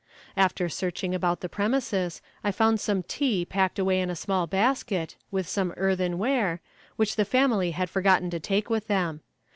After 0.35 0.67
searching 0.67 1.13
about 1.13 1.41
the 1.41 1.47
premises, 1.47 2.23
I 2.43 2.51
found 2.51 2.79
some 2.79 3.03
tea 3.03 3.45
packed 3.45 3.77
away 3.77 4.01
in 4.01 4.09
a 4.09 4.15
small 4.15 4.47
basket, 4.47 5.15
with 5.29 5.47
some 5.47 5.73
earthearn 5.77 6.15
ware, 6.17 6.59
which 6.95 7.17
the 7.17 7.23
family 7.23 7.69
had 7.69 7.87
forgotten 7.87 8.31
to 8.31 8.39
take 8.39 8.67
with 8.67 8.87
them. 8.87 9.21